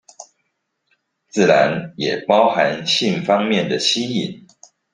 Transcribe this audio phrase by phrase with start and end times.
[1.27, 4.47] 自然也包含性方面的吸引